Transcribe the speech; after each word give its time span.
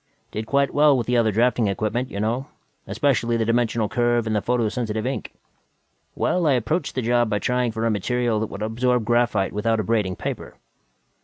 Did 0.31 0.47
quite 0.47 0.73
well 0.73 0.97
with 0.97 1.05
the 1.05 1.15
other 1.15 1.31
drafting 1.31 1.67
equipment, 1.67 2.09
you 2.09 2.19
know, 2.19 2.47
especially 2.87 3.37
the 3.37 3.45
dimensional 3.45 3.87
curve 3.87 4.25
and 4.25 4.35
the 4.35 4.41
photosensitive 4.41 5.05
ink. 5.05 5.31
Well, 6.15 6.47
I 6.47 6.53
approached 6.53 6.95
the 6.95 7.03
job 7.03 7.29
by 7.29 7.37
trying 7.37 7.71
for 7.71 7.85
a 7.85 7.91
material 7.91 8.39
that 8.39 8.49
would 8.49 8.63
absorb 8.63 9.05
graphite 9.05 9.53
without 9.53 9.79
abrading 9.79 10.15
paper." 10.15 10.57